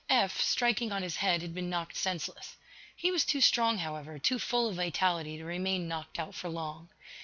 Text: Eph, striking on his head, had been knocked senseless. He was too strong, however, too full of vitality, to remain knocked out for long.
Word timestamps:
Eph, 0.09 0.41
striking 0.41 0.91
on 0.91 1.03
his 1.03 1.17
head, 1.17 1.43
had 1.43 1.53
been 1.53 1.69
knocked 1.69 1.95
senseless. 1.95 2.57
He 2.95 3.11
was 3.11 3.23
too 3.23 3.39
strong, 3.39 3.77
however, 3.77 4.17
too 4.17 4.39
full 4.39 4.67
of 4.67 4.75
vitality, 4.75 5.37
to 5.37 5.45
remain 5.45 5.87
knocked 5.87 6.17
out 6.17 6.33
for 6.33 6.49
long. 6.49 6.89